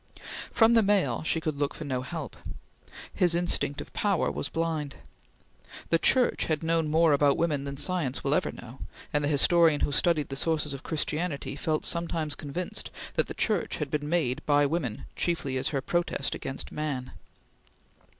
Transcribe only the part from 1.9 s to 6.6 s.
help; his instinct of power was blind. The Church